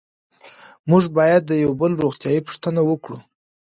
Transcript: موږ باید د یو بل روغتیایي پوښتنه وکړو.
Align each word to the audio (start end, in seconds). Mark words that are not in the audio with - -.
موږ 0.89 1.03
باید 1.17 1.41
د 1.45 1.51
یو 1.63 1.71
بل 1.81 1.91
روغتیایي 2.03 2.41
پوښتنه 2.47 2.81
وکړو. 2.89 3.17